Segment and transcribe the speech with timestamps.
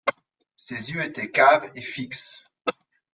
[0.55, 2.43] Ses yeux étaient caves et fixes.